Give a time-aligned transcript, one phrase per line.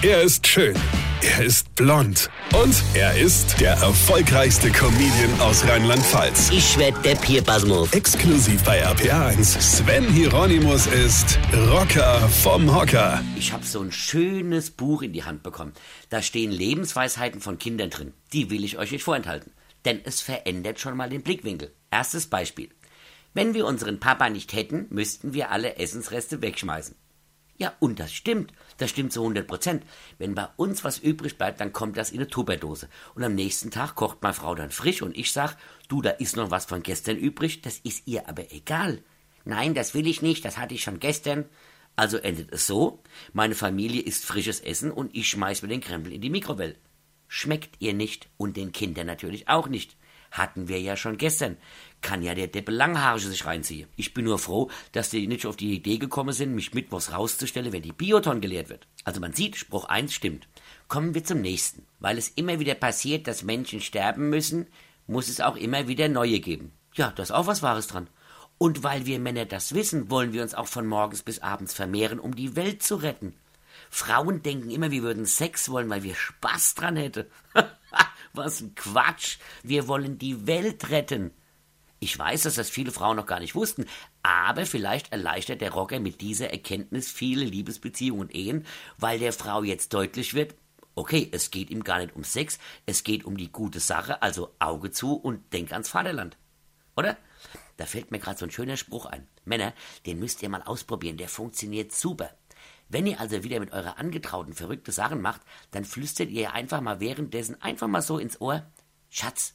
[0.00, 0.76] Er ist schön.
[1.22, 2.30] Er ist blond.
[2.54, 6.50] Und er ist der erfolgreichste Comedian aus Rheinland-Pfalz.
[6.52, 7.92] Ich werd der Pierpasmus.
[7.92, 9.60] Exklusiv bei RPA1.
[9.60, 11.36] Sven Hieronymus ist
[11.72, 13.24] Rocker vom Hocker.
[13.36, 15.72] Ich habe so ein schönes Buch in die Hand bekommen.
[16.10, 18.14] Da stehen Lebensweisheiten von Kindern drin.
[18.32, 19.50] Die will ich euch nicht vorenthalten.
[19.84, 21.72] Denn es verändert schon mal den Blickwinkel.
[21.90, 22.68] Erstes Beispiel.
[23.34, 26.94] Wenn wir unseren Papa nicht hätten, müssten wir alle Essensreste wegschmeißen.
[27.58, 28.52] Ja, und das stimmt.
[28.76, 29.84] Das stimmt zu 100 Prozent.
[30.16, 32.88] Wenn bei uns was übrig bleibt, dann kommt das in eine Tupperdose.
[33.14, 35.56] Und am nächsten Tag kocht meine Frau dann frisch und ich sag,
[35.88, 39.02] du, da ist noch was von gestern übrig, das ist ihr aber egal.
[39.44, 41.46] Nein, das will ich nicht, das hatte ich schon gestern.
[41.96, 43.02] Also endet es so,
[43.32, 46.76] meine Familie isst frisches Essen und ich schmeiß mir den Krempel in die Mikrowelle.
[47.26, 49.96] Schmeckt ihr nicht und den Kindern natürlich auch nicht.
[50.30, 51.56] Hatten wir ja schon gestern.
[52.00, 53.88] Kann ja der Deppe Langhaarige sich reinziehen.
[53.96, 57.72] Ich bin nur froh, dass die nicht auf die Idee gekommen sind, mich mittwochs rauszustellen,
[57.72, 58.86] wenn die Bioton geleert wird.
[59.04, 60.46] Also man sieht, Spruch 1 stimmt.
[60.86, 61.86] Kommen wir zum nächsten.
[61.98, 64.66] Weil es immer wieder passiert, dass Menschen sterben müssen,
[65.06, 66.72] muss es auch immer wieder neue geben.
[66.94, 68.08] Ja, da ist auch was Wahres dran.
[68.58, 72.18] Und weil wir Männer das wissen, wollen wir uns auch von morgens bis abends vermehren,
[72.18, 73.34] um die Welt zu retten.
[73.90, 77.26] Frauen denken immer, wir würden Sex wollen, weil wir Spaß dran hätten.
[78.32, 79.38] Was ein Quatsch.
[79.62, 81.32] Wir wollen die Welt retten.
[82.00, 83.84] Ich weiß, dass das viele Frauen noch gar nicht wussten,
[84.22, 88.66] aber vielleicht erleichtert der Rocker mit dieser Erkenntnis viele Liebesbeziehungen und Ehen,
[88.98, 90.54] weil der Frau jetzt deutlich wird,
[90.94, 94.54] okay, es geht ihm gar nicht um Sex, es geht um die gute Sache, also
[94.60, 96.36] Auge zu und denk ans Vaterland.
[96.96, 97.16] Oder?
[97.76, 99.26] Da fällt mir gerade so ein schöner Spruch ein.
[99.44, 99.72] Männer,
[100.06, 102.30] den müsst ihr mal ausprobieren, der funktioniert super.
[102.88, 107.00] Wenn ihr also wieder mit eurer Angetrauten verrückte Sachen macht, dann flüstert ihr einfach mal
[107.00, 108.66] währenddessen einfach mal so ins Ohr,
[109.10, 109.54] Schatz,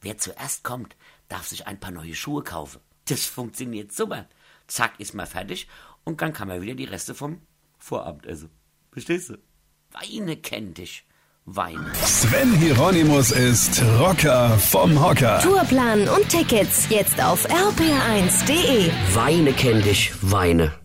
[0.00, 0.96] wer zuerst kommt,
[1.28, 2.80] darf sich ein paar neue Schuhe kaufen.
[3.06, 4.26] Das funktioniert super.
[4.66, 5.68] Zack, ist mal fertig
[6.04, 7.40] und dann kann man wieder die Reste vom
[7.78, 8.50] Vorabend essen.
[8.92, 9.38] Verstehst du?
[9.92, 11.06] Weine kennt dich.
[11.46, 11.92] Weine.
[12.02, 15.40] Sven Hieronymus ist Rocker vom Hocker.
[15.40, 18.90] Tourplan und Tickets jetzt auf rpr1.de.
[19.14, 20.12] Weine kennt dich.
[20.22, 20.83] Weine.